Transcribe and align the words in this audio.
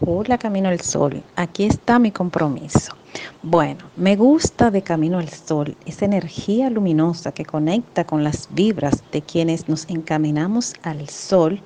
Hola 0.00 0.38
Camino 0.38 0.70
al 0.70 0.80
Sol, 0.80 1.22
aquí 1.36 1.62
está 1.62 2.00
mi 2.00 2.10
compromiso. 2.10 2.96
Bueno, 3.44 3.84
me 3.94 4.16
gusta 4.16 4.72
de 4.72 4.82
Camino 4.82 5.20
al 5.20 5.28
Sol 5.28 5.76
esa 5.86 6.04
energía 6.04 6.68
luminosa 6.68 7.30
que 7.30 7.44
conecta 7.44 8.04
con 8.04 8.24
las 8.24 8.48
vibras 8.50 9.04
de 9.12 9.22
quienes 9.22 9.68
nos 9.68 9.88
encaminamos 9.88 10.74
al 10.82 11.08
sol 11.08 11.60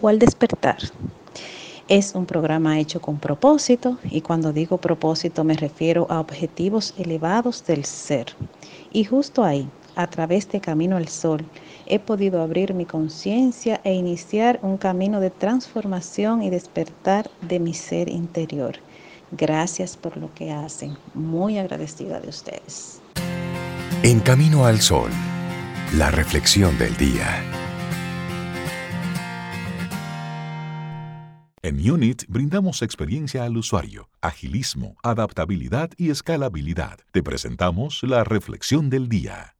o 0.00 0.08
al 0.08 0.18
despertar. 0.18 0.78
Es 1.86 2.14
un 2.14 2.24
programa 2.24 2.80
hecho 2.80 3.02
con 3.02 3.18
propósito 3.18 3.98
y 4.04 4.22
cuando 4.22 4.54
digo 4.54 4.78
propósito 4.78 5.44
me 5.44 5.52
refiero 5.52 6.06
a 6.08 6.20
objetivos 6.20 6.94
elevados 6.96 7.66
del 7.66 7.84
ser. 7.84 8.28
Y 8.92 9.04
justo 9.04 9.44
ahí, 9.44 9.68
a 9.96 10.06
través 10.06 10.48
de 10.50 10.60
Camino 10.60 10.96
al 10.96 11.08
Sol, 11.08 11.44
he 11.86 11.98
podido 11.98 12.42
abrir 12.42 12.74
mi 12.74 12.84
conciencia 12.84 13.80
e 13.84 13.92
iniciar 13.92 14.58
un 14.62 14.76
camino 14.76 15.20
de 15.20 15.30
transformación 15.30 16.42
y 16.42 16.50
despertar 16.50 17.30
de 17.42 17.60
mi 17.60 17.74
ser 17.74 18.08
interior. 18.08 18.76
Gracias 19.32 19.96
por 19.96 20.16
lo 20.16 20.32
que 20.34 20.52
hacen. 20.52 20.96
Muy 21.14 21.58
agradecida 21.58 22.20
de 22.20 22.28
ustedes. 22.28 23.00
En 24.02 24.20
Camino 24.20 24.66
al 24.66 24.80
Sol, 24.80 25.10
la 25.94 26.10
reflexión 26.10 26.76
del 26.78 26.96
día. 26.96 27.42
En 31.62 31.90
Unit 31.90 32.24
brindamos 32.28 32.82
experiencia 32.82 33.44
al 33.44 33.56
usuario, 33.56 34.10
agilismo, 34.20 34.96
adaptabilidad 35.02 35.90
y 35.96 36.10
escalabilidad. 36.10 36.98
Te 37.10 37.22
presentamos 37.22 38.02
la 38.02 38.22
reflexión 38.22 38.90
del 38.90 39.08
día. 39.08 39.53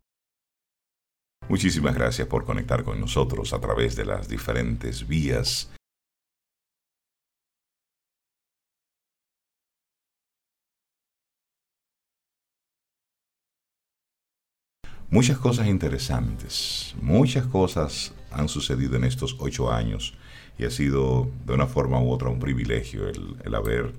Muchísimas 1.48 1.94
gracias 1.94 2.26
por 2.26 2.46
conectar 2.46 2.84
con 2.84 2.98
nosotros 2.98 3.52
a 3.52 3.60
través 3.60 3.94
de 3.96 4.06
las 4.06 4.28
diferentes 4.28 5.06
vías. 5.06 5.70
Muchas 15.10 15.38
cosas 15.38 15.68
interesantes, 15.68 16.94
muchas 17.00 17.46
cosas 17.46 18.14
han 18.32 18.48
sucedido 18.48 18.96
en 18.96 19.04
estos 19.04 19.36
ocho 19.38 19.70
años 19.70 20.14
y 20.58 20.64
ha 20.64 20.70
sido 20.70 21.30
de 21.44 21.52
una 21.52 21.66
forma 21.66 22.00
u 22.00 22.10
otra 22.10 22.30
un 22.30 22.40
privilegio 22.40 23.06
el, 23.06 23.36
el 23.44 23.54
haber 23.54 23.92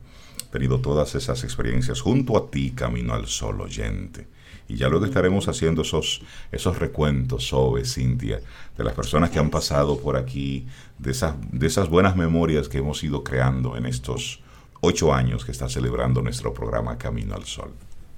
tenido 0.52 0.82
todas 0.82 1.14
esas 1.16 1.44
experiencias 1.44 2.02
junto 2.02 2.38
a 2.38 2.50
ti, 2.50 2.72
Camino 2.72 3.14
al 3.14 3.28
Sol 3.28 3.62
oyente. 3.62 4.28
Y 4.68 4.78
ya 4.78 4.90
luego 4.90 5.06
estaremos 5.06 5.48
haciendo 5.48 5.84
esos, 5.84 6.22
esos 6.52 6.80
recuentos, 6.80 7.48
Sobe, 7.48 7.86
Cintia, 7.86 8.42
de 8.78 8.84
las 8.84 8.94
personas 8.94 9.30
que 9.30 9.40
han 9.40 9.50
pasado 9.50 10.00
por 10.00 10.18
aquí, 10.18 10.66
de 10.98 11.12
esas, 11.12 11.36
de 11.52 11.68
esas 11.68 11.90
buenas 11.90 12.16
memorias 12.16 12.68
que 12.68 12.80
hemos 12.80 13.04
ido 13.04 13.24
creando 13.24 13.78
en 13.78 13.86
estos 13.86 14.42
ocho 14.82 15.14
años 15.14 15.46
que 15.46 15.52
está 15.52 15.70
celebrando 15.70 16.22
nuestro 16.22 16.54
programa 16.54 16.98
Camino 16.98 17.36
al 17.36 17.46
Sol. 17.46 17.72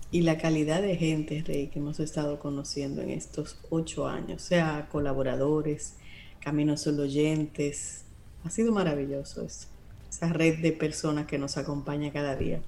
Y 0.09 0.21
la 0.21 0.37
calidad 0.37 0.81
de 0.81 0.95
gente, 0.95 1.43
Rey, 1.45 1.67
que 1.67 1.79
hemos 1.79 1.99
estado 1.99 2.39
conociendo 2.39 3.01
en 3.01 3.09
estos 3.09 3.57
ocho 3.69 4.07
años, 4.07 4.41
sea 4.41 4.87
colaboradores, 4.89 5.95
Camino 6.39 6.77
Sol 6.77 6.99
oyentes, 7.01 8.05
ha 8.45 8.49
sido 8.49 8.71
maravilloso 8.71 9.43
eso, 9.43 9.67
esa 10.09 10.31
red 10.31 10.59
de 10.59 10.71
personas 10.71 11.27
que 11.27 11.37
nos 11.37 11.57
acompaña 11.57 12.13
cada 12.13 12.37
día. 12.37 12.61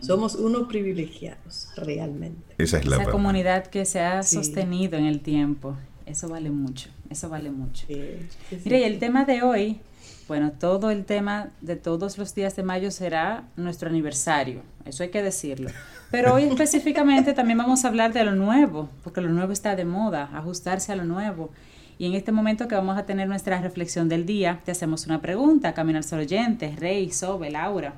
Somos 0.00 0.34
unos 0.34 0.68
privilegiados, 0.68 1.68
realmente. 1.76 2.54
Esa 2.58 2.78
es 2.78 2.86
la 2.86 3.04
comunidad 3.06 3.66
que 3.66 3.84
se 3.84 4.00
ha 4.00 4.22
sostenido 4.22 4.98
en 4.98 5.06
el 5.06 5.20
tiempo. 5.20 5.76
Eso 6.06 6.28
vale 6.28 6.50
mucho, 6.50 6.90
eso 7.10 7.28
vale 7.28 7.50
mucho. 7.50 7.86
Mire, 7.88 8.80
y 8.80 8.84
el 8.84 8.98
tema 8.98 9.24
de 9.24 9.42
hoy, 9.42 9.80
bueno, 10.28 10.52
todo 10.52 10.90
el 10.90 11.04
tema 11.04 11.50
de 11.60 11.76
todos 11.76 12.18
los 12.18 12.34
días 12.34 12.56
de 12.56 12.62
mayo 12.62 12.90
será 12.90 13.48
nuestro 13.56 13.88
aniversario, 13.88 14.62
eso 14.84 15.02
hay 15.02 15.08
que 15.08 15.22
decirlo. 15.22 15.70
Pero 16.10 16.34
hoy 16.34 16.44
específicamente 16.50 17.32
también 17.32 17.58
vamos 17.58 17.84
a 17.84 17.88
hablar 17.88 18.12
de 18.12 18.24
lo 18.24 18.34
nuevo, 18.34 18.90
porque 19.02 19.20
lo 19.20 19.30
nuevo 19.30 19.52
está 19.52 19.76
de 19.76 19.84
moda, 19.84 20.30
ajustarse 20.34 20.92
a 20.92 20.96
lo 20.96 21.04
nuevo. 21.04 21.50
Y 21.96 22.06
en 22.06 22.14
este 22.14 22.32
momento 22.32 22.68
que 22.68 22.74
vamos 22.74 22.98
a 22.98 23.06
tener 23.06 23.28
nuestra 23.28 23.60
reflexión 23.60 24.08
del 24.08 24.26
día, 24.26 24.60
te 24.64 24.72
hacemos 24.72 25.06
una 25.06 25.22
pregunta, 25.22 25.74
Caminar 25.74 26.02
Sol 26.02 26.20
Oyentes, 26.20 26.78
Rey, 26.78 27.10
Sobe, 27.10 27.50
Laura. 27.50 27.94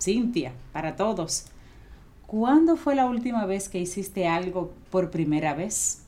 Cintia, 0.00 0.52
para 0.72 0.96
todos. 0.96 1.46
¿Cuándo 2.26 2.76
fue 2.76 2.94
la 2.94 3.06
última 3.06 3.46
vez 3.46 3.68
que 3.68 3.78
hiciste 3.78 4.26
algo 4.26 4.72
por 4.90 5.10
primera 5.10 5.54
vez? 5.54 6.02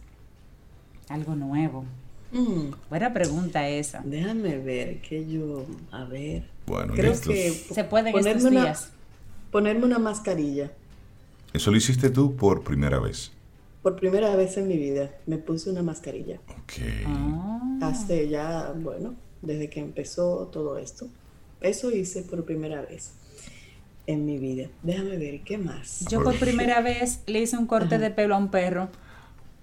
Algo 1.08 1.34
nuevo. 1.34 1.84
Mm. 2.32 2.72
Buena 2.90 3.12
pregunta 3.14 3.68
esa. 3.68 4.02
Déjame 4.04 4.58
ver 4.58 5.00
que 5.00 5.26
yo, 5.26 5.64
a 5.90 6.04
ver. 6.04 6.44
Bueno, 6.66 6.92
creo 6.94 7.18
que 7.18 7.50
se 7.50 7.84
puede 7.84 8.10
en 8.10 8.26
estos 8.26 8.50
días. 8.50 8.90
ponerme 9.50 9.86
una 9.86 9.98
mascarilla. 9.98 10.72
¿Eso 11.54 11.70
lo 11.70 11.76
hiciste 11.78 12.10
tú 12.10 12.36
por 12.36 12.62
primera 12.62 12.98
vez? 12.98 13.32
Por 13.82 13.96
primera 13.96 14.34
vez 14.36 14.58
en 14.58 14.68
mi 14.68 14.76
vida 14.76 15.10
me 15.26 15.38
puse 15.38 15.70
una 15.70 15.82
mascarilla. 15.82 16.40
Ok. 16.50 16.72
Ah. 17.06 17.78
Hace 17.82 18.28
ya, 18.28 18.74
bueno, 18.76 19.14
desde 19.40 19.70
que 19.70 19.80
empezó 19.80 20.48
todo 20.52 20.76
esto. 20.76 21.08
Eso 21.60 21.90
hice 21.90 22.22
por 22.22 22.44
primera 22.44 22.82
vez 22.82 23.12
en 24.08 24.24
mi 24.24 24.38
vida. 24.38 24.68
Déjame 24.82 25.18
ver, 25.18 25.40
¿qué 25.42 25.58
más? 25.58 26.06
Yo 26.10 26.24
por 26.24 26.34
primera 26.36 26.80
vez 26.80 27.20
le 27.26 27.40
hice 27.40 27.58
un 27.58 27.66
corte 27.66 27.98
de 27.98 28.10
pelo 28.10 28.34
a 28.34 28.38
un 28.38 28.50
perro. 28.50 28.88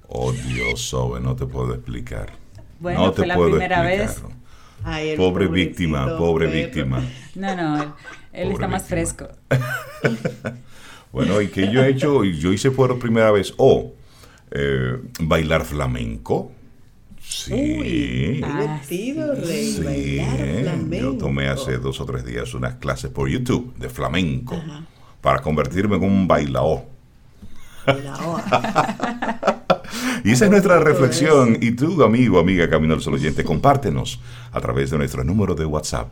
Oh 0.07 0.31
Dios, 0.31 0.81
Sobe, 0.81 1.19
no 1.19 1.35
te 1.35 1.47
puedo 1.47 1.73
explicar. 1.73 2.31
Bueno, 2.79 3.07
no 3.07 3.13
fue 3.13 3.25
la 3.25 3.37
primera 3.37 3.81
vez. 3.81 4.21
pobre 5.17 5.47
víctima, 5.47 6.15
pobre 6.15 6.45
víctima. 6.47 7.03
No, 7.33 7.55
no, 7.55 7.95
él, 8.31 8.51
está 8.51 8.67
más 8.67 8.83
fresco. 8.83 9.27
bueno, 11.11 11.41
y 11.41 11.47
que 11.47 11.71
yo 11.71 11.83
he 11.83 11.89
hecho, 11.89 12.23
yo 12.23 12.53
hice 12.53 12.69
por 12.69 12.99
primera 12.99 13.31
vez, 13.31 13.55
oh, 13.57 13.93
eh, 14.51 15.01
bailar 15.21 15.65
flamenco. 15.65 16.51
Sí. 17.27 17.53
divertido, 17.53 19.35
Rey. 19.35 19.73
Sí, 19.73 20.19
yo 20.99 21.17
tomé 21.17 21.47
hace 21.47 21.77
dos 21.77 21.99
o 21.99 22.05
tres 22.05 22.25
días 22.25 22.53
unas 22.53 22.75
clases 22.75 23.11
por 23.11 23.29
YouTube 23.29 23.73
de 23.77 23.89
flamenco 23.89 24.61
para 25.21 25.41
convertirme 25.41 25.95
en 25.95 26.03
un 26.03 26.27
bailao. 26.27 26.85
y 30.23 30.31
esa 30.31 30.45
es 30.45 30.51
nuestra 30.51 30.79
reflexión. 30.79 31.57
Y 31.61 31.71
tú, 31.71 32.03
amigo, 32.03 32.39
amiga 32.39 32.69
Camino 32.69 32.93
al 32.93 33.01
Sol 33.01 33.15
Oyente, 33.15 33.43
compártenos 33.43 34.19
a 34.51 34.61
través 34.61 34.91
de 34.91 34.97
nuestro 34.97 35.23
número 35.23 35.55
de 35.55 35.65
WhatsApp. 35.65 36.09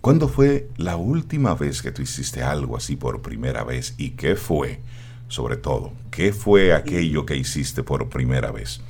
¿Cuándo 0.00 0.28
fue 0.28 0.68
la 0.76 0.96
última 0.96 1.54
vez 1.54 1.80
que 1.80 1.92
tú 1.92 2.02
hiciste 2.02 2.42
algo 2.42 2.76
así 2.76 2.96
por 2.96 3.22
primera 3.22 3.62
vez? 3.62 3.94
¿Y 3.98 4.10
qué 4.10 4.36
fue? 4.36 4.80
Sobre 5.28 5.56
todo, 5.56 5.92
¿qué 6.10 6.32
fue 6.32 6.74
aquello 6.74 7.24
que 7.24 7.36
hiciste 7.36 7.82
por 7.82 8.08
primera 8.08 8.50
vez? 8.50 8.80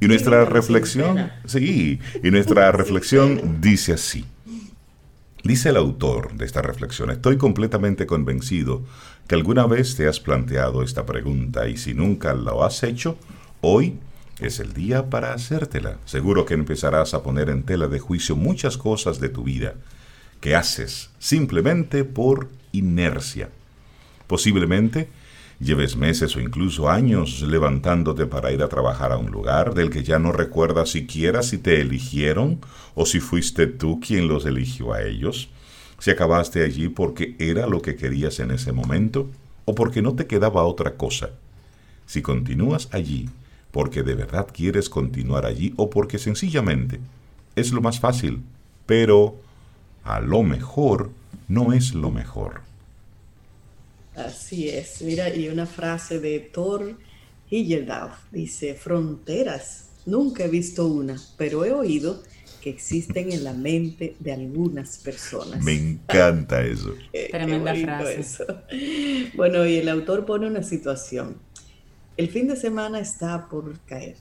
Y 0.00 0.08
nuestra 0.08 0.44
reflexión, 0.44 1.30
sí, 1.46 2.00
y 2.22 2.30
nuestra 2.30 2.70
reflexión 2.72 3.60
dice 3.60 3.94
así. 3.94 4.24
Dice 5.42 5.68
el 5.68 5.76
autor 5.76 6.34
de 6.34 6.44
esta 6.44 6.60
reflexión, 6.60 7.10
estoy 7.10 7.36
completamente 7.36 8.06
convencido 8.06 8.82
que 9.28 9.36
alguna 9.36 9.66
vez 9.66 9.94
te 9.94 10.08
has 10.08 10.18
planteado 10.18 10.82
esta 10.82 11.06
pregunta 11.06 11.68
y 11.68 11.76
si 11.76 11.94
nunca 11.94 12.34
lo 12.34 12.64
has 12.64 12.82
hecho, 12.82 13.16
hoy 13.60 13.98
es 14.40 14.60
el 14.60 14.72
día 14.72 15.08
para 15.08 15.32
hacértela. 15.32 15.98
Seguro 16.04 16.44
que 16.44 16.54
empezarás 16.54 17.14
a 17.14 17.22
poner 17.22 17.48
en 17.48 17.62
tela 17.62 17.86
de 17.86 18.00
juicio 18.00 18.36
muchas 18.36 18.76
cosas 18.76 19.20
de 19.20 19.28
tu 19.28 19.44
vida 19.44 19.74
que 20.40 20.54
haces 20.54 21.10
simplemente 21.18 22.04
por 22.04 22.48
inercia. 22.72 23.48
Posiblemente 24.26 25.08
Lleves 25.58 25.96
meses 25.96 26.36
o 26.36 26.40
incluso 26.40 26.90
años 26.90 27.40
levantándote 27.40 28.26
para 28.26 28.52
ir 28.52 28.62
a 28.62 28.68
trabajar 28.68 29.12
a 29.12 29.16
un 29.16 29.30
lugar 29.30 29.72
del 29.72 29.88
que 29.88 30.02
ya 30.02 30.18
no 30.18 30.32
recuerdas 30.32 30.90
siquiera 30.90 31.42
si 31.42 31.56
te 31.56 31.80
eligieron 31.80 32.60
o 32.94 33.06
si 33.06 33.20
fuiste 33.20 33.66
tú 33.66 33.98
quien 33.98 34.28
los 34.28 34.44
eligió 34.44 34.92
a 34.92 35.02
ellos, 35.02 35.48
si 35.98 36.10
acabaste 36.10 36.62
allí 36.62 36.88
porque 36.88 37.36
era 37.38 37.66
lo 37.66 37.80
que 37.80 37.96
querías 37.96 38.38
en 38.40 38.50
ese 38.50 38.72
momento 38.72 39.30
o 39.64 39.74
porque 39.74 40.02
no 40.02 40.14
te 40.14 40.26
quedaba 40.26 40.64
otra 40.64 40.96
cosa. 40.96 41.30
Si 42.04 42.20
continúas 42.20 42.88
allí 42.92 43.30
porque 43.70 44.02
de 44.02 44.14
verdad 44.14 44.48
quieres 44.52 44.90
continuar 44.90 45.46
allí 45.46 45.72
o 45.76 45.88
porque 45.88 46.18
sencillamente 46.18 47.00
es 47.56 47.72
lo 47.72 47.80
más 47.80 47.98
fácil, 47.98 48.42
pero 48.84 49.36
a 50.04 50.20
lo 50.20 50.42
mejor 50.42 51.10
no 51.48 51.72
es 51.72 51.94
lo 51.94 52.10
mejor. 52.10 52.60
Así 54.16 54.68
es. 54.68 55.02
Mira, 55.02 55.34
y 55.34 55.48
una 55.48 55.66
frase 55.66 56.18
de 56.18 56.40
Thor 56.40 56.98
Heyerdahl 57.50 58.12
dice, 58.32 58.74
fronteras, 58.74 59.90
nunca 60.06 60.44
he 60.44 60.48
visto 60.48 60.86
una, 60.86 61.16
pero 61.36 61.64
he 61.64 61.72
oído 61.72 62.22
que 62.62 62.70
existen 62.70 63.30
en 63.30 63.44
la 63.44 63.52
mente 63.52 64.16
de 64.18 64.32
algunas 64.32 64.98
personas. 64.98 65.62
Me 65.62 65.74
encanta 65.74 66.64
eso. 66.64 66.94
Tremenda 67.30 67.74
frase. 67.74 68.44
Bueno, 69.36 69.66
y 69.66 69.76
el 69.76 69.88
autor 69.88 70.24
pone 70.24 70.46
una 70.46 70.62
situación. 70.62 71.36
El 72.16 72.28
fin 72.30 72.48
de 72.48 72.56
semana 72.56 72.98
está 72.98 73.48
por 73.48 73.78
caer. 73.80 74.16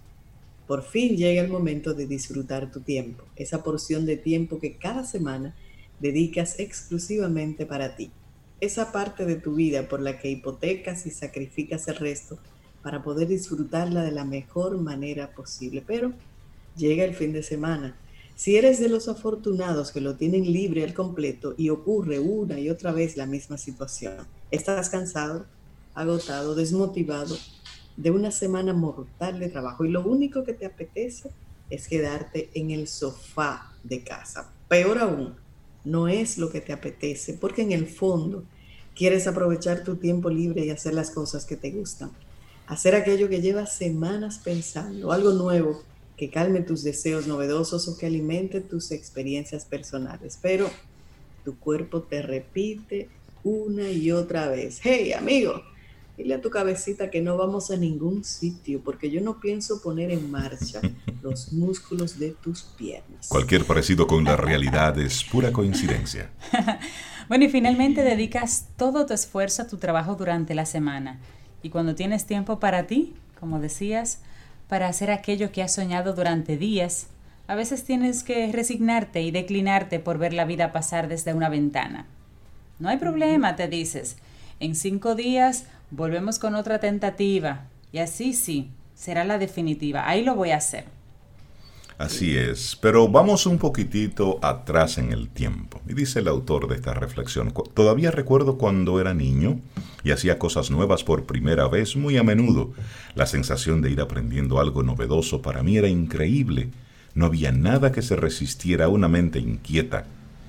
Por 0.68 0.84
fin 0.84 1.16
llega 1.16 1.42
el 1.42 1.48
momento 1.48 1.94
de 1.94 2.06
disfrutar 2.08 2.70
tu 2.72 2.82
tiempo, 2.82 3.24
esa 3.36 3.64
porción 3.64 4.06
de 4.06 4.18
tiempo 4.18 4.60
que 4.60 4.76
cada 4.76 5.06
semana 5.06 5.56
dedicas 6.00 6.60
exclusivamente 6.60 7.66
para 7.66 7.96
ti. 7.96 8.12
Esa 8.62 8.92
parte 8.92 9.26
de 9.26 9.36
tu 9.36 9.56
vida 9.56 9.88
por 9.88 10.02
la 10.02 10.18
que 10.20 10.30
hipotecas 10.30 11.06
y 11.06 11.12
sacrificas 11.12 11.88
el 11.88 11.98
resto 11.98 12.38
para 12.82 13.04
poder 13.04 13.28
disfrutarla 13.28 14.04
de 14.04 14.12
la 14.12 14.26
mejor 14.26 14.80
manera 14.80 15.32
posible. 15.34 15.84
Pero 15.86 16.14
llega 16.76 17.04
el 17.04 17.16
fin 17.16 17.34
de 17.34 17.44
semana. 17.44 17.96
Si 18.36 18.58
eres 18.58 18.80
de 18.80 18.90
los 18.90 19.08
afortunados 19.08 19.92
que 19.92 20.02
lo 20.02 20.16
tienen 20.16 20.52
libre 20.52 20.84
al 20.84 20.94
completo 20.94 21.56
y 21.58 21.70
ocurre 21.70 22.20
una 22.20 22.60
y 22.60 22.70
otra 22.70 22.92
vez 22.92 23.16
la 23.16 23.26
misma 23.26 23.58
situación, 23.58 24.28
estás 24.52 24.90
cansado, 24.90 25.46
agotado, 25.94 26.54
desmotivado 26.54 27.38
de 27.98 28.12
una 28.12 28.32
semana 28.32 28.74
mortal 28.74 29.40
de 29.40 29.50
trabajo 29.50 29.86
y 29.86 29.90
lo 29.90 30.06
único 30.06 30.44
que 30.44 30.54
te 30.54 30.66
apetece 30.66 31.32
es 31.70 31.88
quedarte 31.88 32.50
en 32.54 32.72
el 32.72 32.88
sofá 32.88 33.74
de 33.84 34.04
casa. 34.04 34.52
Peor 34.68 35.00
aún, 35.00 35.36
no 35.86 36.08
es 36.08 36.38
lo 36.38 36.52
que 36.52 36.62
te 36.62 36.74
apetece, 36.74 37.34
porque 37.34 37.62
en 37.62 37.72
el 37.72 37.88
fondo 37.88 38.44
quieres 38.96 39.28
aprovechar 39.28 39.84
tu 39.84 39.98
tiempo 39.98 40.30
libre 40.30 40.66
y 40.66 40.70
hacer 40.70 40.94
las 40.94 41.12
cosas 41.12 41.46
que 41.46 41.56
te 41.56 41.72
gustan. 41.72 42.12
Hacer 42.68 42.96
aquello 42.96 43.30
que 43.30 43.42
llevas 43.42 43.76
semanas 43.76 44.40
pensando, 44.44 45.12
algo 45.12 45.32
nuevo 45.34 45.84
que 46.18 46.30
calme 46.30 46.62
tus 46.62 46.84
deseos 46.84 47.28
novedosos 47.28 47.88
o 47.88 47.98
que 47.98 48.06
alimente 48.06 48.62
tus 48.62 48.92
experiencias 48.92 49.66
personales. 49.66 50.40
Pero 50.42 50.70
tu 51.44 51.60
cuerpo 51.60 52.02
te 52.02 52.22
repite 52.22 53.10
una 53.44 53.92
y 53.92 54.12
otra 54.12 54.48
vez, 54.48 54.80
hey 54.84 55.14
amigo, 55.14 55.62
Dile 56.18 56.36
a 56.36 56.42
tu 56.42 56.50
cabecita 56.50 57.10
que 57.10 57.22
no 57.22 57.36
vamos 57.36 57.72
a 57.72 57.76
ningún 57.76 58.24
sitio 58.24 58.82
porque 58.82 59.12
yo 59.12 59.20
no 59.22 59.40
pienso 59.40 59.82
poner 59.82 60.12
en 60.12 60.32
marcha 60.32 60.80
los 61.22 61.52
músculos 61.52 62.18
de 62.18 62.32
tus 62.32 62.64
piernas. 62.64 63.28
Cualquier 63.28 63.66
parecido 63.66 64.08
con 64.08 64.24
la 64.24 64.38
realidad 64.38 64.98
es 64.98 65.24
pura 65.24 65.52
coincidencia. 65.52 66.30
bueno, 67.28 67.46
y 67.46 67.50
finalmente 67.50 68.04
dedicas 68.04 68.68
todo 68.78 69.06
tu 69.06 69.14
esfuerzo 69.14 69.64
a 69.64 69.68
tu 69.68 69.78
trabajo 69.78 70.16
durante 70.16 70.56
la 70.56 70.66
semana. 70.66 71.20
Y 71.62 71.70
cuando 71.70 71.96
tienes 71.96 72.26
tiempo 72.26 72.60
para 72.60 72.88
ti, 72.88 73.14
como 73.40 73.60
decías, 73.60 74.20
para 74.70 74.88
hacer 74.88 75.12
aquello 75.12 75.52
que 75.52 75.64
has 75.64 75.74
soñado 75.74 76.14
durante 76.14 76.58
días, 76.58 77.08
a 77.48 77.56
veces 77.56 77.84
tienes 77.84 78.24
que 78.24 78.52
resignarte 78.52 79.22
y 79.22 79.32
declinarte 79.32 80.00
por 80.00 80.18
ver 80.18 80.34
la 80.34 80.46
vida 80.46 80.72
pasar 80.72 81.08
desde 81.08 81.34
una 81.34 81.50
ventana. 81.50 82.06
No 82.80 82.90
hay 82.90 82.98
problema, 82.98 83.56
te 83.56 83.68
dices. 83.68 84.18
En 84.60 84.76
cinco 84.76 85.16
días 85.16 85.66
volvemos 85.96 86.40
con 86.40 86.56
otra 86.56 86.80
tentativa. 86.80 87.68
Y 87.92 88.00
así 88.00 88.34
sí, 88.34 88.72
será 88.94 89.24
la 89.24 89.38
definitiva. 89.38 90.08
Ahí 90.08 90.24
lo 90.24 90.36
voy 90.36 90.52
a 90.52 90.58
hacer. 90.58 90.86
Así 91.98 92.36
es, 92.36 92.78
pero 92.82 93.08
vamos 93.08 93.46
un 93.46 93.58
poquitito 93.58 94.38
atrás 94.42 94.98
en 94.98 95.14
el 95.14 95.30
tiempo. 95.30 95.80
Y 95.88 95.94
dice 95.94 96.20
el 96.20 96.28
autor 96.28 96.68
de 96.68 96.76
esta 96.76 96.94
reflexión, 96.94 97.54
todavía 97.74 98.12
recuerdo 98.12 98.58
cuando 98.58 99.00
era 99.00 99.14
niño 99.14 99.62
y 100.04 100.12
hacía 100.12 100.38
cosas 100.38 100.72
nuevas 100.72 101.06
por 101.06 101.24
primera 101.24 101.70
vez 101.70 101.96
muy 101.96 102.18
a 102.18 102.24
menudo. 102.24 102.74
La 103.14 103.26
sensación 103.26 103.82
de 103.82 103.92
ir 103.92 104.02
aprendiendo 104.02 104.60
algo 104.60 104.84
novedoso 104.84 105.42
para 105.42 105.64
mí 105.64 105.78
era 105.78 105.88
increíble. 105.88 106.68
No 107.14 107.28
había 107.28 107.54
nada 107.54 107.94
que 107.94 108.02
se 108.02 108.18
resistiera 108.18 108.86
a 108.86 108.90
una 108.90 109.08
mente 109.08 109.40
inquieta 109.40 110.06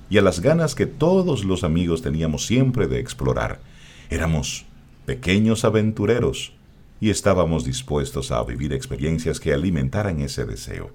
y 0.09 0.17
a 0.17 0.21
las 0.21 0.41
ganas 0.41 0.75
que 0.75 0.85
todos 0.85 1.45
los 1.45 1.63
amigos 1.63 2.01
teníamos 2.01 2.45
siempre 2.45 2.87
de 2.87 2.99
explorar. 2.99 3.61
Éramos 4.09 4.65
pequeños 5.07 5.63
aventureros 5.63 6.51
y 6.99 7.11
estábamos 7.11 7.63
dispuestos 7.63 8.29
a 8.29 8.43
vivir 8.43 8.73
experiencias 8.73 9.39
que 9.39 9.53
alimentaran 9.53 10.19
ese 10.19 10.43
deseo. 10.43 10.91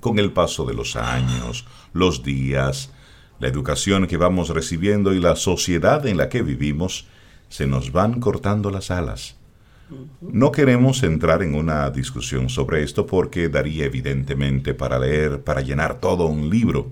Con 0.00 0.18
el 0.18 0.32
paso 0.32 0.66
de 0.66 0.74
los 0.74 0.96
años, 0.96 1.64
los 1.92 2.24
días, 2.24 2.90
la 3.38 3.46
educación 3.46 4.08
que 4.08 4.16
vamos 4.16 4.48
recibiendo 4.48 5.14
y 5.14 5.20
la 5.20 5.36
sociedad 5.36 6.04
en 6.08 6.16
la 6.16 6.28
que 6.28 6.42
vivimos, 6.42 7.06
se 7.48 7.68
nos 7.68 7.92
van 7.92 8.18
cortando 8.18 8.68
las 8.72 8.90
alas. 8.90 9.36
No 10.20 10.50
queremos 10.50 11.04
entrar 11.04 11.44
en 11.44 11.54
una 11.54 11.88
discusión 11.90 12.48
sobre 12.48 12.82
esto 12.82 13.06
porque 13.06 13.48
daría 13.48 13.84
evidentemente 13.84 14.74
para 14.74 14.98
leer, 14.98 15.40
para 15.44 15.60
llenar 15.60 16.00
todo 16.00 16.26
un 16.26 16.50
libro. 16.50 16.90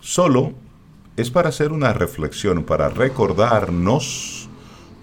Solo 0.00 0.54
es 1.18 1.30
para 1.30 1.50
hacer 1.50 1.72
una 1.72 1.92
reflexión, 1.92 2.64
para 2.64 2.88
recordarnos 2.88 4.49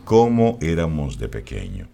cómo 0.08 0.58
éramos 0.62 1.18
de 1.18 1.28
pequeño, 1.28 1.90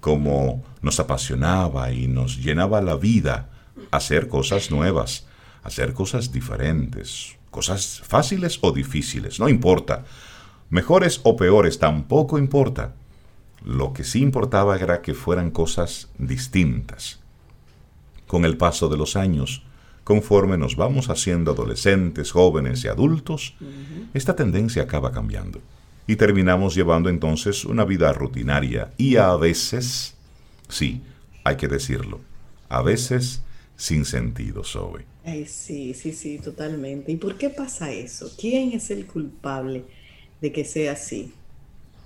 cómo 0.00 0.62
nos 0.82 1.00
apasionaba 1.00 1.90
y 1.90 2.06
nos 2.06 2.36
llenaba 2.36 2.82
la 2.82 2.96
vida 2.96 3.48
hacer 3.90 4.28
cosas 4.28 4.70
nuevas, 4.70 5.26
hacer 5.62 5.94
cosas 5.94 6.32
diferentes, 6.32 7.34
cosas 7.50 8.02
fáciles 8.04 8.58
o 8.60 8.72
difíciles, 8.72 9.40
no 9.40 9.48
importa. 9.48 10.04
Mejores 10.68 11.22
o 11.22 11.34
peores, 11.34 11.78
tampoco 11.78 12.36
importa. 12.36 12.92
Lo 13.64 13.94
que 13.94 14.04
sí 14.04 14.20
importaba 14.20 14.76
era 14.76 15.00
que 15.00 15.14
fueran 15.14 15.50
cosas 15.50 16.10
distintas. 16.18 17.20
Con 18.26 18.44
el 18.44 18.58
paso 18.58 18.90
de 18.90 18.98
los 18.98 19.16
años, 19.16 19.62
conforme 20.04 20.58
nos 20.58 20.76
vamos 20.76 21.08
haciendo 21.08 21.52
adolescentes, 21.52 22.32
jóvenes 22.32 22.84
y 22.84 22.88
adultos, 22.88 23.54
esta 24.12 24.36
tendencia 24.36 24.82
acaba 24.82 25.10
cambiando. 25.10 25.62
Y 26.06 26.16
terminamos 26.16 26.74
llevando 26.74 27.08
entonces 27.08 27.64
una 27.64 27.84
vida 27.84 28.12
rutinaria 28.12 28.92
y 28.96 29.16
a 29.16 29.34
veces, 29.36 30.14
sí, 30.68 31.02
hay 31.44 31.56
que 31.56 31.68
decirlo, 31.68 32.20
a 32.68 32.82
veces 32.82 33.42
sin 33.76 34.04
sentido, 34.04 34.64
Zoe. 34.64 35.04
Ay, 35.24 35.46
sí, 35.46 35.92
sí, 35.94 36.12
sí, 36.12 36.38
totalmente. 36.38 37.12
¿Y 37.12 37.16
por 37.16 37.36
qué 37.36 37.50
pasa 37.50 37.90
eso? 37.90 38.30
¿Quién 38.38 38.72
es 38.72 38.90
el 38.90 39.06
culpable 39.06 39.84
de 40.40 40.52
que 40.52 40.64
sea 40.64 40.92
así? 40.92 41.32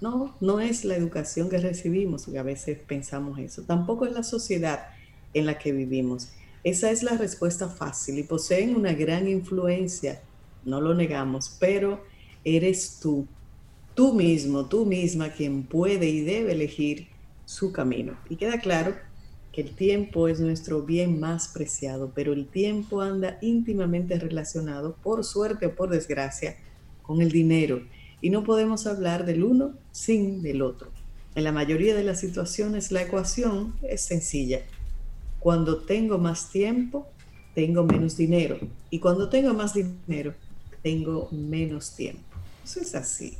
No, 0.00 0.34
no 0.40 0.60
es 0.60 0.84
la 0.86 0.96
educación 0.96 1.50
que 1.50 1.58
recibimos, 1.58 2.24
que 2.24 2.38
a 2.38 2.42
veces 2.42 2.78
pensamos 2.78 3.38
eso. 3.38 3.62
Tampoco 3.62 4.06
es 4.06 4.12
la 4.12 4.22
sociedad 4.22 4.88
en 5.34 5.44
la 5.44 5.58
que 5.58 5.72
vivimos. 5.72 6.30
Esa 6.64 6.90
es 6.90 7.02
la 7.02 7.16
respuesta 7.16 7.68
fácil 7.68 8.18
y 8.18 8.22
poseen 8.22 8.74
una 8.74 8.92
gran 8.92 9.28
influencia, 9.28 10.22
no 10.64 10.80
lo 10.80 10.94
negamos, 10.94 11.56
pero 11.60 12.02
eres 12.44 12.98
tú, 13.00 13.26
tú 14.00 14.14
mismo, 14.14 14.64
tú 14.64 14.86
misma 14.86 15.28
quien 15.28 15.62
puede 15.62 16.08
y 16.08 16.22
debe 16.22 16.52
elegir 16.52 17.08
su 17.44 17.70
camino. 17.70 18.14
Y 18.30 18.36
queda 18.36 18.58
claro 18.58 18.94
que 19.52 19.60
el 19.60 19.72
tiempo 19.74 20.26
es 20.26 20.40
nuestro 20.40 20.80
bien 20.80 21.20
más 21.20 21.48
preciado, 21.48 22.10
pero 22.14 22.32
el 22.32 22.46
tiempo 22.46 23.02
anda 23.02 23.36
íntimamente 23.42 24.18
relacionado, 24.18 24.96
por 25.02 25.22
suerte 25.22 25.66
o 25.66 25.74
por 25.74 25.90
desgracia, 25.90 26.56
con 27.02 27.20
el 27.20 27.30
dinero. 27.30 27.82
Y 28.22 28.30
no 28.30 28.42
podemos 28.42 28.86
hablar 28.86 29.26
del 29.26 29.44
uno 29.44 29.74
sin 29.92 30.40
del 30.40 30.62
otro. 30.62 30.88
En 31.34 31.44
la 31.44 31.52
mayoría 31.52 31.94
de 31.94 32.04
las 32.04 32.20
situaciones 32.20 32.92
la 32.92 33.02
ecuación 33.02 33.74
es 33.82 34.00
sencilla 34.00 34.62
cuando 35.40 35.76
tengo 35.76 36.16
más 36.16 36.48
tiempo, 36.48 37.06
tengo 37.54 37.84
menos 37.84 38.16
dinero. 38.16 38.56
Y 38.88 38.98
cuando 38.98 39.28
tengo 39.28 39.52
más 39.52 39.74
dinero, 39.74 40.32
tengo 40.82 41.28
menos 41.32 41.94
tiempo. 41.94 42.22
Eso 42.64 42.80
es 42.80 42.94
así. 42.94 43.36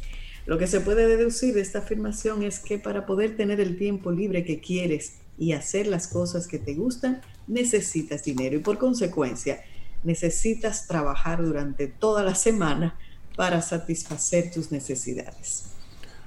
Lo 0.51 0.59
que 0.59 0.67
se 0.67 0.81
puede 0.81 1.07
deducir 1.07 1.55
de 1.55 1.61
esta 1.61 1.79
afirmación 1.79 2.43
es 2.43 2.59
que 2.59 2.77
para 2.77 3.07
poder 3.07 3.37
tener 3.37 3.61
el 3.61 3.79
tiempo 3.79 4.11
libre 4.11 4.45
que 4.45 4.59
quieres 4.59 5.19
y 5.39 5.53
hacer 5.53 5.87
las 5.87 6.09
cosas 6.09 6.49
que 6.49 6.59
te 6.59 6.75
gustan, 6.75 7.21
necesitas 7.47 8.25
dinero 8.25 8.57
y 8.57 8.59
por 8.59 8.77
consecuencia 8.77 9.61
necesitas 10.03 10.89
trabajar 10.89 11.41
durante 11.41 11.87
toda 11.87 12.25
la 12.25 12.35
semana 12.35 12.99
para 13.37 13.63
satisfacer 13.63 14.51
tus 14.51 14.73
necesidades. 14.73 15.67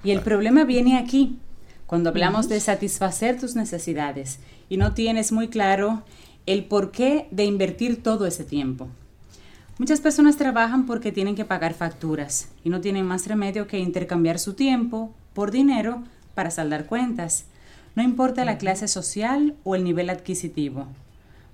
Y 0.06 0.12
el 0.12 0.22
problema 0.22 0.64
viene 0.64 0.98
aquí, 0.98 1.40
cuando 1.86 2.10
hablamos 2.10 2.48
de 2.48 2.62
satisfacer 2.62 3.38
tus 3.38 3.58
necesidades 3.58 4.40
y 4.70 4.78
no 4.78 4.94
tienes 4.94 5.34
muy 5.34 5.50
claro 5.50 6.06
el 6.46 6.64
porqué 6.64 7.28
de 7.32 7.44
invertir 7.44 8.02
todo 8.02 8.26
ese 8.26 8.46
tiempo. 8.46 8.88
Muchas 9.80 10.02
personas 10.02 10.38
trabajan 10.38 10.86
porque 10.86 11.12
tienen 11.12 11.36
que 11.36 11.46
pagar 11.46 11.74
facturas 11.74 12.50
y 12.64 12.70
no 12.70 12.80
tienen 12.80 13.08
más 13.08 13.26
remedio 13.26 13.66
que 13.66 13.80
intercambiar 13.80 14.38
su 14.38 14.54
tiempo 14.54 15.12
por 15.34 15.50
dinero 15.50 16.04
para 16.36 16.52
saldar 16.52 16.86
cuentas. 16.86 17.46
No 17.96 18.04
importa 18.04 18.46
la 18.46 18.60
clase 18.60 18.88
social 18.88 19.56
o 19.64 19.74
el 19.74 19.84
nivel 19.84 20.12
adquisitivo. 20.12 20.88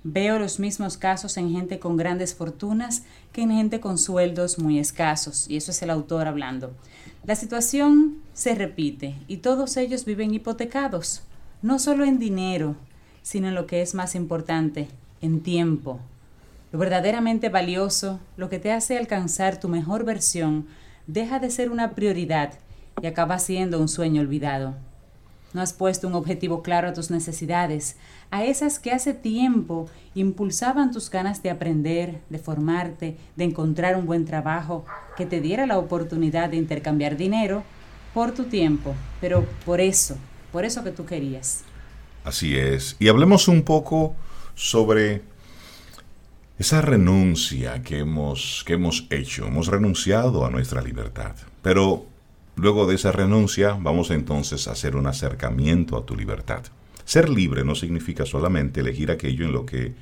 Veo 0.04 0.38
los 0.38 0.60
mismos 0.60 0.98
casos 0.98 1.38
en 1.38 1.50
gente 1.50 1.78
con 1.78 1.96
grandes 1.96 2.34
fortunas 2.34 3.04
que 3.32 3.40
en 3.40 3.52
gente 3.52 3.80
con 3.80 3.96
sueldos 3.96 4.58
muy 4.58 4.78
escasos, 4.78 5.48
y 5.48 5.56
eso 5.56 5.70
es 5.70 5.80
el 5.80 5.88
autor 5.88 6.28
hablando. 6.28 6.74
La 7.24 7.36
situación 7.36 8.16
se 8.34 8.54
repite 8.54 9.14
y 9.28 9.38
todos 9.38 9.78
ellos 9.78 10.04
viven 10.04 10.34
hipotecados, 10.34 11.22
no 11.62 11.78
solo 11.78 12.04
en 12.04 12.18
dinero, 12.18 12.76
sino 13.22 13.48
en 13.48 13.54
lo 13.54 13.66
que 13.66 13.80
es 13.80 13.94
más 13.94 14.14
importante, 14.14 14.88
en 15.22 15.40
tiempo. 15.40 16.00
Lo 16.72 16.78
verdaderamente 16.78 17.48
valioso, 17.48 18.20
lo 18.36 18.48
que 18.48 18.58
te 18.58 18.70
hace 18.70 18.96
alcanzar 18.96 19.58
tu 19.58 19.68
mejor 19.68 20.04
versión, 20.04 20.66
deja 21.06 21.40
de 21.40 21.50
ser 21.50 21.70
una 21.70 21.92
prioridad 21.96 22.54
y 23.02 23.06
acaba 23.06 23.38
siendo 23.38 23.80
un 23.80 23.88
sueño 23.88 24.20
olvidado. 24.20 24.76
No 25.52 25.60
has 25.62 25.72
puesto 25.72 26.06
un 26.06 26.14
objetivo 26.14 26.62
claro 26.62 26.88
a 26.88 26.92
tus 26.92 27.10
necesidades, 27.10 27.96
a 28.30 28.44
esas 28.44 28.78
que 28.78 28.92
hace 28.92 29.14
tiempo 29.14 29.88
impulsaban 30.14 30.92
tus 30.92 31.10
ganas 31.10 31.42
de 31.42 31.50
aprender, 31.50 32.20
de 32.28 32.38
formarte, 32.38 33.16
de 33.34 33.44
encontrar 33.44 33.96
un 33.96 34.06
buen 34.06 34.24
trabajo, 34.24 34.84
que 35.16 35.26
te 35.26 35.40
diera 35.40 35.66
la 35.66 35.78
oportunidad 35.78 36.50
de 36.50 36.56
intercambiar 36.56 37.16
dinero 37.16 37.64
por 38.14 38.32
tu 38.32 38.44
tiempo, 38.44 38.94
pero 39.20 39.44
por 39.64 39.80
eso, 39.80 40.16
por 40.52 40.64
eso 40.64 40.84
que 40.84 40.92
tú 40.92 41.04
querías. 41.04 41.64
Así 42.22 42.56
es. 42.56 42.94
Y 43.00 43.08
hablemos 43.08 43.48
un 43.48 43.62
poco 43.62 44.14
sobre 44.54 45.22
esa 46.60 46.82
renuncia 46.82 47.82
que 47.82 48.00
hemos, 48.00 48.64
que 48.66 48.74
hemos 48.74 49.06
hecho. 49.08 49.46
Hemos 49.46 49.68
renunciado 49.68 50.44
a 50.44 50.50
nuestra 50.50 50.82
libertad. 50.82 51.34
Pero 51.62 52.04
luego 52.54 52.86
de 52.86 52.96
esa 52.96 53.12
renuncia 53.12 53.78
vamos 53.80 54.10
entonces 54.10 54.68
a 54.68 54.72
hacer 54.72 54.94
un 54.94 55.06
acercamiento 55.06 55.96
a 55.96 56.04
tu 56.04 56.14
libertad. 56.14 56.62
Ser 57.06 57.30
libre 57.30 57.64
no 57.64 57.74
significa 57.74 58.26
solamente 58.26 58.80
elegir 58.80 59.10
aquello 59.10 59.46
en 59.46 59.52
lo 59.52 59.64
que 59.64 59.94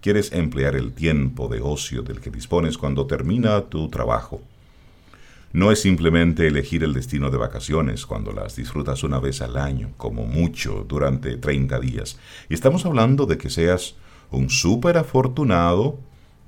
quieres 0.00 0.30
emplear 0.30 0.76
el 0.76 0.92
tiempo 0.92 1.48
de 1.48 1.60
ocio 1.60 2.02
del 2.02 2.20
que 2.20 2.30
dispones 2.30 2.78
cuando 2.78 3.08
termina 3.08 3.62
tu 3.62 3.88
trabajo. 3.88 4.40
No 5.52 5.72
es 5.72 5.80
simplemente 5.80 6.46
elegir 6.46 6.84
el 6.84 6.94
destino 6.94 7.30
de 7.30 7.38
vacaciones 7.38 8.06
cuando 8.06 8.30
las 8.30 8.54
disfrutas 8.54 9.02
una 9.02 9.18
vez 9.18 9.42
al 9.42 9.56
año, 9.56 9.90
como 9.96 10.26
mucho, 10.26 10.84
durante 10.86 11.36
30 11.38 11.80
días. 11.80 12.20
Y 12.48 12.54
estamos 12.54 12.86
hablando 12.86 13.26
de 13.26 13.36
que 13.36 13.50
seas 13.50 13.96
un 14.30 14.50
súper 14.50 14.96
afortunado, 14.96 15.98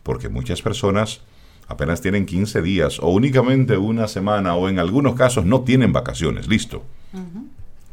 porque 0.03 0.29
muchas 0.29 0.63
personas 0.63 1.21
apenas 1.69 2.01
tienen 2.01 2.27
15 2.27 2.63
días 2.63 2.99
o 3.01 3.09
únicamente 3.09 3.77
una 3.77 4.09
semana 4.09 4.55
o 4.55 4.69
en 4.69 4.79
algunos 4.79 5.15
casos 5.15 5.45
no 5.45 5.63
tienen 5.63 5.93
vacaciones. 5.93 6.49
Listo. 6.49 6.85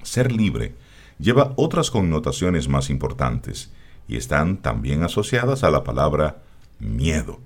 Ser 0.04 0.32
libre 0.32 0.75
lleva 1.20 1.54
otras 1.56 1.90
connotaciones 1.92 2.68
más 2.68 2.90
importantes 2.90 3.72
y 4.08 4.18
están 4.18 4.58
también 4.58 5.04
asociadas 5.04 5.63
a 5.63 5.72
la 5.72 5.84
palabra 5.84 6.44
miedo. 6.80 7.40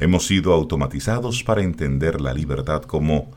Hemos 0.00 0.26
sido 0.26 0.52
automatizados 0.52 1.44
para 1.44 1.62
entender 1.62 2.20
la 2.20 2.34
libertad 2.34 2.82
como 2.82 3.30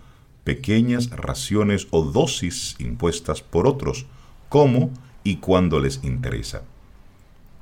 pequeñas 0.44 1.10
raciones 1.12 1.88
o 1.92 2.04
dosis 2.04 2.76
impuestas 2.80 3.42
por 3.42 3.68
otros, 3.68 4.06
como 4.50 4.92
y 5.24 5.38
cuando 5.38 5.80
les 5.80 6.04
interesa. 6.04 6.64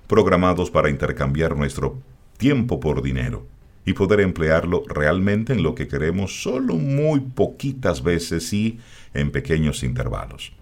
Programados 0.07 0.69
para 0.69 0.89
intercambiar 0.89 1.55
nuestro 1.55 2.00
tiempo 2.38 2.79
por 2.79 3.01
dinero 3.01 3.47
y 3.85 3.93
poder 3.93 4.19
emplearlo 4.19 4.83
realmente 4.88 5.53
en 5.53 5.63
lo 5.63 5.75
que 5.75 5.88
queremos 5.88 6.43
solo 6.43 6.75
muy 6.75 7.19
poquitas 7.19 8.03
veces 8.03 8.51
y 8.53 8.79
en 9.13 9.31
pequeños 9.31 9.83
intervalos. 9.83 10.53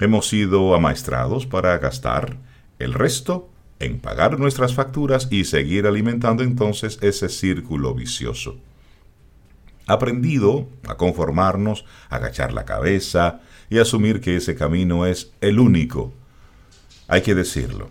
Hemos 0.00 0.28
sido 0.28 0.74
amaestrados 0.74 1.46
para 1.46 1.78
gastar 1.78 2.36
el 2.78 2.94
resto 2.94 3.48
en 3.80 3.98
pagar 3.98 4.38
nuestras 4.38 4.74
facturas 4.74 5.28
y 5.30 5.44
seguir 5.44 5.86
alimentando 5.86 6.42
entonces 6.42 6.98
ese 7.00 7.28
círculo 7.28 7.94
vicioso. 7.94 8.56
Aprendido 9.86 10.68
a 10.88 10.96
conformarnos, 10.96 11.84
a 12.08 12.16
agachar 12.16 12.52
la 12.52 12.64
cabeza 12.64 13.40
y 13.68 13.78
asumir 13.78 14.20
que 14.20 14.36
ese 14.36 14.54
camino 14.54 15.06
es 15.06 15.32
el 15.40 15.58
único. 15.58 16.12
Hay 17.06 17.22
que 17.22 17.34
decirlo. 17.34 17.90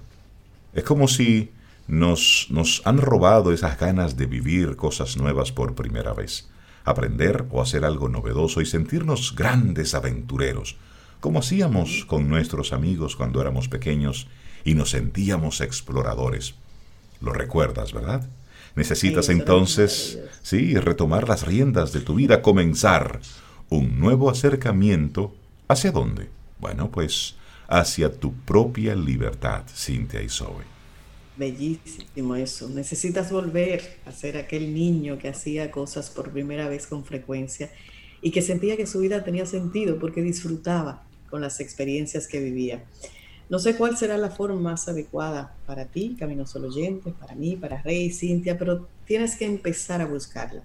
Es 0.74 0.84
como 0.84 1.08
si 1.08 1.51
nos, 1.88 2.48
nos 2.50 2.82
han 2.86 2.98
robado 2.98 3.53
esas 3.53 3.80
ganas 3.80 4.18
de 4.18 4.25
vivir 4.25 4.75
cosas 4.75 5.18
nuevas 5.18 5.51
por 5.51 5.75
primera 5.75 6.13
vez, 6.13 6.50
aprender 6.84 7.46
o 7.51 7.62
hacer 7.62 7.86
algo 7.86 8.10
novedoso 8.10 8.62
y 8.62 8.65
sentirnos 8.65 9.36
grandes 9.36 9.94
aventureros, 9.94 10.77
como 11.20 11.39
hacíamos 11.39 12.06
con 12.06 12.27
nuestros 12.27 12.74
amigos 12.74 13.15
cuando 13.15 13.39
éramos 13.42 13.68
pequeños 13.68 14.27
y 14.65 14.74
nos 14.74 14.92
sentíamos 14.92 15.62
exploradores. 15.62 16.56
Lo 17.22 17.32
recuerdas, 17.32 17.94
¿verdad? 17.94 18.27
Necesitas 18.75 19.30
entonces, 19.30 20.20
sí, 20.42 20.75
retomar 20.75 21.30
las 21.30 21.46
riendas 21.46 21.94
de 21.94 22.01
tu 22.01 22.15
vida, 22.15 22.42
comenzar 22.42 23.22
un 23.70 24.00
nuevo 24.00 24.30
acercamiento. 24.30 25.36
¿Hacia 25.68 25.92
dónde? 25.92 26.30
Bueno, 26.60 26.89
pues 26.89 27.36
hacia 27.80 28.12
tu 28.12 28.34
propia 28.34 28.96
libertad, 28.96 29.63
Cintia 29.74 30.22
y. 30.22 30.27
Bellísimo 31.36 32.36
eso. 32.36 32.70
Necesitas 32.70 33.32
volver 33.32 33.98
a 34.06 34.12
ser 34.12 34.38
aquel 34.38 34.75
niño 34.75 35.18
que 35.18 35.27
hacía 35.27 35.72
cosas 35.72 36.12
por 36.12 36.30
primera 36.30 36.70
vez 36.70 36.86
con 36.86 37.03
frecuencia 37.03 37.72
y 38.22 38.30
que 38.30 38.44
sentía 38.44 38.77
que 38.77 38.86
su 38.86 39.00
vida 39.00 39.24
tenía 39.24 39.48
sentido 39.48 39.98
porque 39.98 40.22
disfrutaba 40.22 41.03
con 41.32 41.42
las 41.42 41.60
experiencias 41.60 42.27
que 42.27 42.39
vivía. 42.39 42.84
No 43.50 43.58
sé 43.58 43.75
cuál 43.75 43.98
será 43.98 44.20
la 44.20 44.30
forma 44.30 44.62
más 44.62 44.88
adecuada 44.88 45.56
para 45.65 45.86
ti, 45.86 46.15
Camino 46.20 46.46
Solo 46.46 46.68
Oyentes, 46.68 47.13
para 47.20 47.34
mí, 47.34 47.56
para 47.56 47.82
Rey, 47.82 48.12
Cintia, 48.12 48.60
pero 48.60 48.88
tienes 49.06 49.36
que 49.36 49.46
empezar 49.46 50.00
a 50.00 50.06
buscarla. 50.06 50.62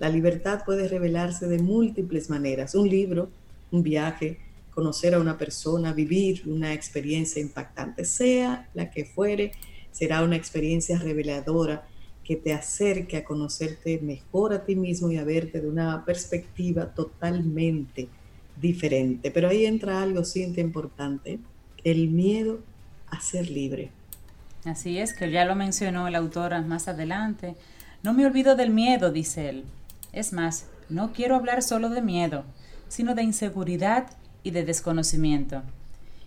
La 0.00 0.08
libertad 0.08 0.64
puede 0.66 0.88
revelarse 0.88 1.46
de 1.46 1.58
múltiples 1.58 2.28
maneras. 2.30 2.74
Un 2.74 2.88
libro, 2.88 3.30
un 3.70 3.84
viaje, 3.84 4.38
conocer 4.78 5.12
a 5.16 5.18
una 5.18 5.36
persona, 5.36 5.92
vivir 5.92 6.44
una 6.46 6.72
experiencia 6.72 7.42
impactante, 7.42 8.04
sea 8.04 8.68
la 8.74 8.92
que 8.92 9.04
fuere, 9.04 9.50
será 9.90 10.22
una 10.22 10.36
experiencia 10.36 10.96
reveladora 11.00 11.84
que 12.22 12.36
te 12.36 12.52
acerque 12.52 13.16
a 13.16 13.24
conocerte 13.24 13.98
mejor 14.00 14.52
a 14.52 14.64
ti 14.64 14.76
mismo 14.76 15.10
y 15.10 15.16
a 15.16 15.24
verte 15.24 15.60
de 15.60 15.68
una 15.68 16.04
perspectiva 16.04 16.94
totalmente 16.94 18.06
diferente. 18.60 19.32
Pero 19.32 19.48
ahí 19.48 19.66
entra 19.66 20.00
algo, 20.00 20.24
Cintia, 20.24 20.62
importante 20.62 21.40
el 21.82 22.10
miedo 22.10 22.60
a 23.10 23.20
ser 23.20 23.50
libre. 23.50 23.90
Así 24.64 24.96
es, 25.00 25.12
que 25.12 25.28
ya 25.28 25.44
lo 25.44 25.56
mencionó 25.56 26.06
el 26.06 26.14
autor 26.14 26.56
más 26.66 26.86
adelante. 26.86 27.56
No 28.04 28.14
me 28.14 28.24
olvido 28.24 28.54
del 28.54 28.70
miedo, 28.70 29.10
dice 29.10 29.48
él. 29.48 29.64
Es 30.12 30.32
más, 30.32 30.66
no 30.88 31.12
quiero 31.12 31.34
hablar 31.34 31.64
solo 31.64 31.90
de 31.90 32.00
miedo, 32.00 32.44
sino 32.86 33.16
de 33.16 33.24
inseguridad 33.24 34.06
y 34.42 34.50
de 34.50 34.64
desconocimiento. 34.64 35.62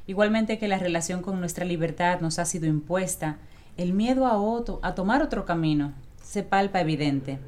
Igualmente 0.08 0.58
que 0.58 0.68
la 0.68 0.78
relación 0.78 1.22
con 1.22 1.40
nuestra 1.40 1.66
libertad 1.66 2.22
nos 2.22 2.40
ha 2.40 2.46
sido 2.46 2.68
impuesta, 2.68 3.38
el 3.78 3.94
miedo 3.94 4.26
a, 4.26 4.38
otro, 4.38 4.80
a 4.84 4.96
tomar 4.96 5.22
otro 5.22 5.46
camino 5.46 5.94
se 6.24 6.44
palpa 6.44 6.82
evidente. 6.82 7.40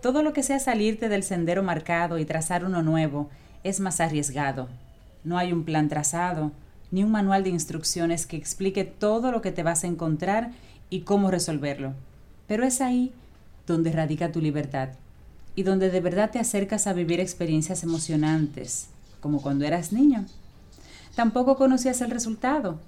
Todo 0.00 0.22
lo 0.22 0.32
que 0.32 0.42
sea 0.42 0.58
salirte 0.58 1.08
del 1.08 1.22
sendero 1.22 1.62
marcado 1.62 2.18
y 2.18 2.24
trazar 2.24 2.64
uno 2.64 2.82
nuevo 2.82 3.30
es 3.64 3.80
más 3.80 4.00
arriesgado. 4.00 4.68
No 5.24 5.38
hay 5.38 5.52
un 5.52 5.64
plan 5.64 5.88
trazado, 5.88 6.52
ni 6.90 7.04
un 7.04 7.10
manual 7.10 7.44
de 7.44 7.50
instrucciones 7.50 8.26
que 8.26 8.36
explique 8.36 8.84
todo 8.84 9.32
lo 9.32 9.40
que 9.40 9.52
te 9.52 9.62
vas 9.62 9.84
a 9.84 9.86
encontrar 9.86 10.50
y 10.90 11.00
cómo 11.00 11.30
resolverlo. 11.30 11.94
Pero 12.46 12.64
es 12.64 12.80
ahí 12.80 13.12
donde 13.66 13.92
radica 13.92 14.30
tu 14.30 14.40
libertad 14.40 14.90
y 15.54 15.62
donde 15.62 15.90
de 15.90 16.00
verdad 16.00 16.30
te 16.30 16.38
acercas 16.38 16.86
a 16.86 16.92
vivir 16.92 17.20
experiencias 17.20 17.82
emocionantes, 17.82 18.88
como 19.22 19.40
cuando 19.40 19.64
eras 19.64 19.92
niño. 19.92 20.26
Tampoco 21.14 21.56
conocías 21.56 22.02
el 22.02 22.10
resultado, 22.10 22.78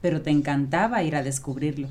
pero 0.00 0.22
te 0.22 0.30
encantaba 0.30 1.02
ir 1.02 1.16
a 1.16 1.24
descubrirlo. 1.24 1.88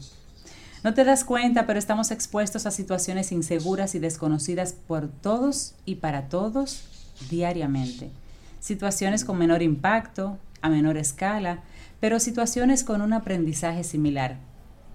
No 0.84 0.94
te 0.94 1.04
das 1.04 1.26
cuenta, 1.26 1.66
pero 1.66 1.80
estamos 1.80 2.12
expuestos 2.12 2.66
a 2.66 2.72
situaciones 2.72 3.34
inseguras 3.34 3.96
y 3.96 4.00
desconocidas 4.00 4.74
por 4.74 5.10
todos 5.10 5.74
y 5.86 5.96
para 5.96 6.30
todos 6.30 6.84
diariamente. 7.30 8.12
Situaciones 8.60 9.26
con 9.26 9.38
menor 9.38 9.62
impacto, 9.64 10.38
a 10.62 10.70
menor 10.70 10.98
escala, 10.98 11.64
pero 12.00 12.20
situaciones 12.20 12.84
con 12.84 13.02
un 13.02 13.14
aprendizaje 13.14 13.84
similar. 13.84 14.38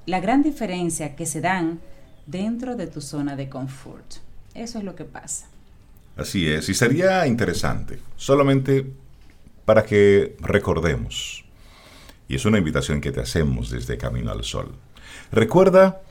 La 0.07 0.21
gran 0.21 0.43
diferencia 0.43 1.17
que 1.17 1.27
se 1.27 1.41
dan 1.41 1.81
dentro 2.27 2.77
de 2.77 2.87
tu 2.87 3.01
zona 3.01 3.35
de 3.35 3.49
confort. 3.49 4.17
Eso 4.55 4.79
es 4.79 4.85
lo 4.85 4.95
que 4.95 5.05
pasa. 5.05 5.47
Así 6.17 6.49
es, 6.49 6.69
y 6.69 6.75
sería 6.75 7.27
interesante, 7.27 7.99
solamente 8.17 8.87
para 9.65 9.85
que 9.85 10.37
recordemos, 10.41 11.45
y 12.29 12.37
es 12.37 12.45
una 12.45 12.59
invitación 12.59 13.01
que 13.01 13.13
te 13.13 13.21
hacemos 13.21 13.71
desde 13.71 13.97
Camino 13.97 14.31
al 14.31 14.45
Sol. 14.45 14.73
Recuerda 15.31 16.03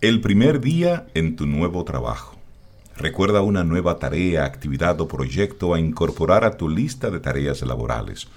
el 0.00 0.20
primer 0.20 0.60
día 0.60 1.06
en 1.14 1.36
tu 1.36 1.46
nuevo 1.46 1.84
trabajo. 1.84 2.38
Recuerda 2.96 3.40
una 3.40 3.64
nueva 3.64 3.98
tarea, 3.98 4.44
actividad 4.44 5.00
o 5.00 5.08
proyecto 5.08 5.74
a 5.74 5.80
incorporar 5.80 6.44
a 6.44 6.56
tu 6.56 6.68
lista 6.68 7.10
de 7.10 7.20
tareas 7.20 7.62
laborales 7.62 8.28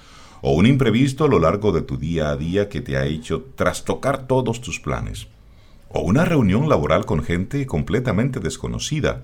o 0.46 0.51
un 0.51 0.65
imprevisto 0.65 1.24
a 1.24 1.29
lo 1.29 1.39
largo 1.39 1.72
de 1.72 1.82
tu 1.82 1.98
día 1.98 2.29
a 2.29 2.36
día 2.36 2.67
que 2.67 2.82
te 2.82 2.98
ha 2.98 3.05
hecho 3.05 3.46
trastocar 3.55 4.27
todos 4.27 4.60
tus 4.60 4.82
planes, 4.82 5.27
o 5.88 6.01
una 6.01 6.25
reunión 6.25 6.67
laboral 6.67 7.05
con 7.05 7.24
gente 7.24 7.65
completamente 7.65 8.41
desconocida, 8.41 9.24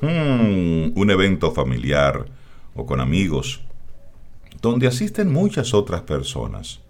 hmm, 0.00 0.98
un 0.98 1.10
evento 1.10 1.52
familiar 1.52 2.26
o 2.74 2.86
con 2.86 3.00
amigos, 3.00 3.62
donde 4.60 4.86
asisten 4.86 5.32
muchas 5.32 5.74
otras 5.74 6.02
personas. 6.02 6.80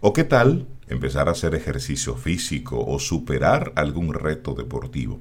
¿O 0.00 0.12
qué 0.12 0.24
tal 0.24 0.66
empezar 0.88 1.28
a 1.28 1.32
hacer 1.32 1.54
ejercicio 1.54 2.16
físico 2.16 2.84
o 2.84 2.98
superar 2.98 3.72
algún 3.76 4.14
reto 4.14 4.54
deportivo? 4.54 5.20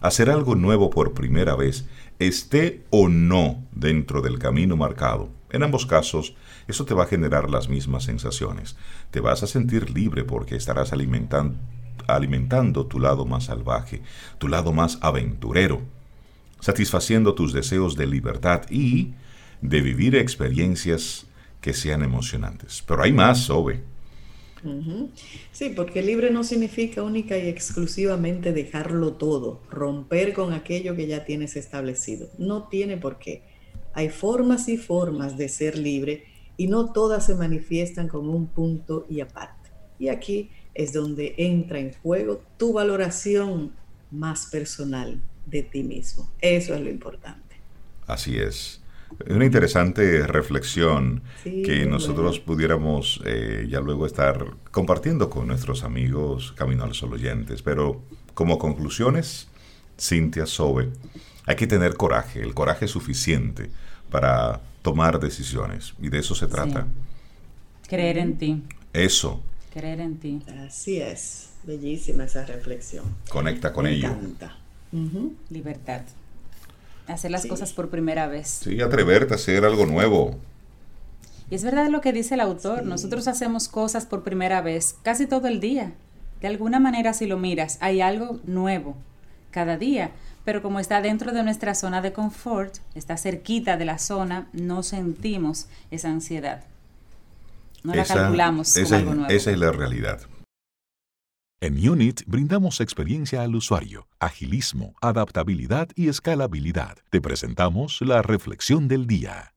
Hacer 0.00 0.30
algo 0.30 0.54
nuevo 0.54 0.90
por 0.90 1.14
primera 1.14 1.54
vez, 1.54 1.86
esté 2.18 2.82
o 2.90 3.08
no 3.08 3.62
dentro 3.72 4.20
del 4.20 4.38
camino 4.38 4.76
marcado, 4.76 5.30
En 5.50 5.62
ambos 5.62 5.84
casos, 5.84 6.34
eso 6.66 6.86
te 6.86 6.94
va 6.94 7.04
a 7.04 7.06
generar 7.06 7.50
las 7.50 7.68
mismas 7.68 8.04
sensaciones. 8.04 8.76
Te 9.10 9.20
vas 9.20 9.42
a 9.42 9.46
sentir 9.46 9.90
libre 9.90 10.24
porque 10.24 10.56
estarás 10.56 10.94
alimentando, 10.94 11.56
alimentando 12.06 12.86
tu 12.86 12.98
lado 12.98 13.26
más 13.26 13.44
salvaje, 13.44 14.02
tu 14.38 14.48
lado 14.48 14.72
más 14.72 14.98
aventurero, 15.02 15.82
satisfaciendo 16.62 17.34
tus 17.34 17.52
deseos 17.52 17.96
de 17.96 18.06
libertad 18.06 18.62
y 18.70 19.14
de 19.60 19.80
vivir 19.80 20.14
experiencias 20.14 21.26
que 21.60 21.74
sean 21.74 22.04
emocionantes. 22.04 22.84
Pero 22.86 23.02
hay 23.02 23.12
más, 23.12 23.50
Ove. 23.50 23.80
Sí, 25.50 25.72
porque 25.74 26.02
libre 26.02 26.30
no 26.30 26.44
significa 26.44 27.02
única 27.02 27.36
y 27.36 27.48
exclusivamente 27.48 28.52
dejarlo 28.52 29.14
todo, 29.14 29.60
romper 29.70 30.34
con 30.34 30.52
aquello 30.52 30.94
que 30.94 31.08
ya 31.08 31.24
tienes 31.24 31.56
establecido. 31.56 32.28
No 32.38 32.68
tiene 32.68 32.96
por 32.96 33.18
qué. 33.18 33.42
Hay 33.92 34.08
formas 34.08 34.68
y 34.68 34.76
formas 34.76 35.36
de 35.36 35.48
ser 35.48 35.76
libre 35.76 36.26
y 36.56 36.68
no 36.68 36.92
todas 36.92 37.26
se 37.26 37.34
manifiestan 37.34 38.06
como 38.06 38.30
un 38.30 38.46
punto 38.46 39.04
y 39.10 39.20
aparte. 39.20 39.70
Y 39.98 40.10
aquí 40.10 40.50
es 40.74 40.92
donde 40.92 41.34
entra 41.38 41.80
en 41.80 41.92
juego 41.92 42.40
tu 42.56 42.72
valoración 42.72 43.72
más 44.12 44.46
personal 44.46 45.20
de 45.46 45.62
ti 45.62 45.82
mismo. 45.82 46.30
Eso 46.40 46.74
es 46.74 46.80
lo 46.80 46.90
importante. 46.90 47.56
Así 48.06 48.38
es. 48.38 48.80
Una 49.28 49.44
interesante 49.44 50.26
reflexión 50.26 51.22
que 51.44 51.84
nosotros 51.86 52.40
pudiéramos 52.40 53.20
eh, 53.26 53.66
ya 53.68 53.80
luego 53.80 54.06
estar 54.06 54.46
compartiendo 54.70 55.28
con 55.28 55.46
nuestros 55.46 55.84
amigos 55.84 56.52
Camino 56.56 56.84
al 56.84 56.94
Sol 56.94 57.12
oyentes. 57.12 57.62
Pero 57.62 58.02
como 58.34 58.58
conclusiones, 58.58 59.48
Cintia 60.00 60.46
Sobe, 60.46 60.88
hay 61.46 61.56
que 61.56 61.66
tener 61.66 61.94
coraje, 61.96 62.40
el 62.40 62.54
coraje 62.54 62.88
suficiente 62.88 63.70
para 64.10 64.60
tomar 64.80 65.20
decisiones. 65.20 65.94
Y 66.00 66.08
de 66.08 66.18
eso 66.20 66.34
se 66.34 66.46
trata. 66.46 66.86
Creer 67.88 68.18
en 68.18 68.38
ti. 68.38 68.62
Eso. 68.92 69.42
Creer 69.72 70.00
en 70.00 70.16
ti. 70.18 70.42
Así 70.66 71.00
es. 71.00 71.50
Bellísima 71.64 72.24
esa 72.24 72.44
reflexión. 72.46 73.04
Conecta 73.28 73.72
con 73.72 73.84
Me 73.84 73.92
ello. 73.92 74.08
encanta. 74.08 74.56
Libertad. 75.50 76.02
Hacer 77.06 77.30
las 77.30 77.46
cosas 77.46 77.72
por 77.72 77.88
primera 77.88 78.26
vez. 78.26 78.60
Sí, 78.62 78.80
atreverte 78.80 79.34
a 79.34 79.36
hacer 79.36 79.64
algo 79.64 79.86
nuevo. 79.86 80.36
Y 81.50 81.54
es 81.54 81.64
verdad 81.64 81.88
lo 81.88 82.00
que 82.00 82.12
dice 82.12 82.34
el 82.34 82.40
autor. 82.40 82.84
Nosotros 82.84 83.28
hacemos 83.28 83.68
cosas 83.68 84.06
por 84.06 84.22
primera 84.22 84.60
vez 84.60 84.96
casi 85.02 85.26
todo 85.26 85.48
el 85.48 85.60
día. 85.60 85.92
De 86.40 86.48
alguna 86.48 86.80
manera, 86.80 87.12
si 87.12 87.26
lo 87.26 87.38
miras, 87.38 87.78
hay 87.80 88.00
algo 88.00 88.40
nuevo 88.44 88.96
cada 89.50 89.76
día. 89.76 90.12
Pero 90.44 90.62
como 90.62 90.80
está 90.80 91.00
dentro 91.00 91.32
de 91.32 91.42
nuestra 91.44 91.74
zona 91.74 92.02
de 92.02 92.12
confort, 92.12 92.76
está 92.94 93.16
cerquita 93.16 93.76
de 93.76 93.84
la 93.84 93.98
zona, 93.98 94.48
no 94.52 94.82
sentimos 94.82 95.66
esa 95.90 96.08
ansiedad. 96.08 96.64
No 97.84 97.94
la 97.94 98.04
calculamos 98.04 98.72
como 98.72 98.86
esa, 98.86 98.96
algo 98.96 99.14
nuevo. 99.14 99.30
esa 99.32 99.50
es 99.50 99.58
la 99.58 99.72
realidad. 99.72 100.20
En 101.62 101.74
Unit 101.88 102.22
brindamos 102.26 102.80
experiencia 102.80 103.42
al 103.42 103.54
usuario, 103.54 104.08
agilismo, 104.18 104.96
adaptabilidad 105.00 105.90
y 105.94 106.08
escalabilidad. 106.08 106.98
Te 107.08 107.20
presentamos 107.20 108.00
la 108.00 108.20
reflexión 108.20 108.88
del 108.88 109.06
día. 109.06 109.52